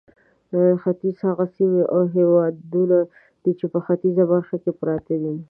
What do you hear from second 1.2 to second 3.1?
هغه سیمې او هېوادونه